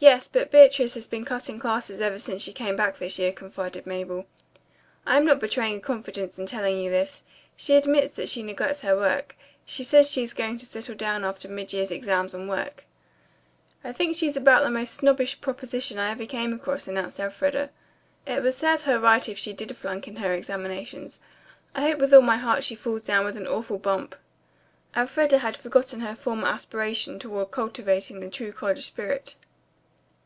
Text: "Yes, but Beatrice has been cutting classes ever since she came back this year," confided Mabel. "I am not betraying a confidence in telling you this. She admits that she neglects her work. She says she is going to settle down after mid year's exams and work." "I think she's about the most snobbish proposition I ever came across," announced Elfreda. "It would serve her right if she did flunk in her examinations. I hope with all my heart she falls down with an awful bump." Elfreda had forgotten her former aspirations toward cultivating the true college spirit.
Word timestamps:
"Yes, 0.00 0.28
but 0.28 0.50
Beatrice 0.50 0.92
has 0.92 1.06
been 1.06 1.24
cutting 1.24 1.58
classes 1.58 2.02
ever 2.02 2.18
since 2.18 2.42
she 2.42 2.52
came 2.52 2.76
back 2.76 2.98
this 2.98 3.18
year," 3.18 3.32
confided 3.32 3.86
Mabel. 3.86 4.26
"I 5.06 5.16
am 5.16 5.24
not 5.24 5.40
betraying 5.40 5.78
a 5.78 5.80
confidence 5.80 6.38
in 6.38 6.44
telling 6.44 6.78
you 6.78 6.90
this. 6.90 7.22
She 7.56 7.74
admits 7.74 8.12
that 8.12 8.28
she 8.28 8.42
neglects 8.42 8.82
her 8.82 8.94
work. 8.94 9.34
She 9.64 9.82
says 9.82 10.10
she 10.10 10.22
is 10.22 10.34
going 10.34 10.58
to 10.58 10.66
settle 10.66 10.94
down 10.94 11.24
after 11.24 11.48
mid 11.48 11.72
year's 11.72 11.90
exams 11.90 12.34
and 12.34 12.50
work." 12.50 12.84
"I 13.82 13.92
think 13.94 14.14
she's 14.14 14.36
about 14.36 14.62
the 14.62 14.68
most 14.68 14.92
snobbish 14.94 15.40
proposition 15.40 15.98
I 15.98 16.10
ever 16.10 16.26
came 16.26 16.52
across," 16.52 16.86
announced 16.86 17.18
Elfreda. 17.18 17.70
"It 18.26 18.42
would 18.42 18.52
serve 18.52 18.82
her 18.82 18.98
right 19.00 19.26
if 19.26 19.38
she 19.38 19.54
did 19.54 19.74
flunk 19.74 20.06
in 20.06 20.16
her 20.16 20.34
examinations. 20.34 21.18
I 21.74 21.80
hope 21.80 22.00
with 22.00 22.12
all 22.12 22.20
my 22.20 22.36
heart 22.36 22.62
she 22.62 22.74
falls 22.74 23.00
down 23.02 23.24
with 23.24 23.38
an 23.38 23.46
awful 23.46 23.78
bump." 23.78 24.16
Elfreda 24.94 25.38
had 25.38 25.56
forgotten 25.56 26.00
her 26.00 26.14
former 26.14 26.48
aspirations 26.48 27.22
toward 27.22 27.52
cultivating 27.52 28.20
the 28.20 28.28
true 28.28 28.52
college 28.52 28.84
spirit. 28.84 29.36